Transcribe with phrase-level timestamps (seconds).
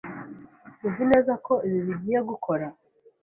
[0.87, 2.65] Uzi neza ko ibi bigiye gukora?